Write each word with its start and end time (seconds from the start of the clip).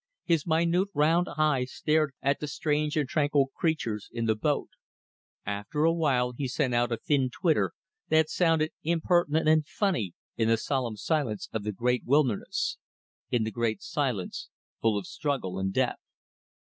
His 0.25 0.47
minute 0.47 0.87
round 0.95 1.27
eye 1.29 1.63
stared 1.65 2.13
at 2.23 2.39
the 2.39 2.47
strange 2.47 2.97
and 2.97 3.07
tranquil 3.07 3.51
creatures 3.55 4.09
in 4.11 4.25
the 4.25 4.33
boat. 4.33 4.69
After 5.45 5.83
a 5.83 5.93
while 5.93 6.31
he 6.31 6.47
sent 6.47 6.73
out 6.73 6.91
a 6.91 6.97
thin 6.97 7.29
twitter 7.29 7.73
that 8.09 8.27
sounded 8.27 8.71
impertinent 8.81 9.47
and 9.47 9.63
funny 9.63 10.15
in 10.37 10.47
the 10.47 10.57
solemn 10.57 10.97
silence 10.97 11.49
of 11.53 11.61
the 11.63 11.71
great 11.71 12.03
wilderness; 12.03 12.79
in 13.29 13.43
the 13.43 13.51
great 13.51 13.83
silence 13.83 14.49
full 14.81 14.97
of 14.97 15.05
struggle 15.05 15.59
and 15.59 15.71
death. 15.71 15.99